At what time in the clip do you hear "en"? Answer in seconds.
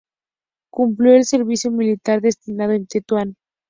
2.71-2.87